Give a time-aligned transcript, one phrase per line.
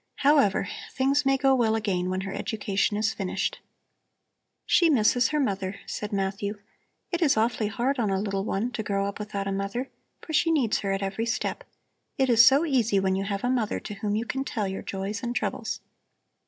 [0.25, 3.59] However, things may go well again when her education is finished."
[4.65, 6.57] "She misses her mother," said Matthew.
[7.11, 10.33] "It is awfully hard on a little one to grow up without a mother, for
[10.33, 11.63] she needs her at every step.
[12.17, 14.81] It is so easy when you have a mother to whom you can tell your
[14.81, 15.81] joys and troubles."